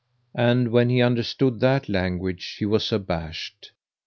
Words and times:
And 0.33 0.71
when 0.71 0.89
he 0.89 0.99
understood 0.99 1.59
that 1.59 1.87
language 1.87 2.55
he 2.57 2.65
was 2.65 2.91
abashed. 2.91 3.71